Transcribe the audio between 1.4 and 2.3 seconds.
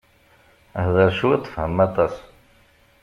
fhem aṭas.